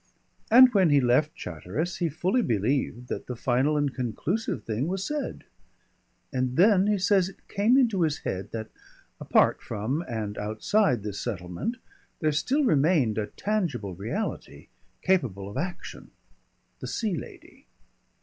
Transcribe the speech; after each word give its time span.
And 0.49 0.73
when 0.73 0.89
he 0.89 0.99
left 0.99 1.35
Chatteris, 1.35 1.97
he 1.97 2.09
fully 2.09 2.41
believed 2.41 3.05
that 3.09 3.27
the 3.27 3.35
final 3.35 3.77
and 3.77 3.93
conclusive 3.93 4.63
thing 4.63 4.87
was 4.87 5.05
said. 5.05 5.43
And 6.33 6.55
then 6.57 6.87
he 6.87 6.97
says 6.97 7.29
it 7.29 7.47
came 7.47 7.77
into 7.77 8.01
his 8.01 8.17
head 8.25 8.51
that, 8.51 8.71
apart 9.19 9.61
from 9.61 10.03
and 10.09 10.39
outside 10.39 11.03
this 11.03 11.21
settlement, 11.21 11.77
there 12.19 12.31
still 12.31 12.63
remained 12.63 13.19
a 13.19 13.27
tangible 13.27 13.93
reality, 13.93 14.69
capable 15.03 15.47
of 15.47 15.55
action, 15.55 16.09
the 16.79 16.87
Sea 16.87 17.13
Lady. 17.15 17.67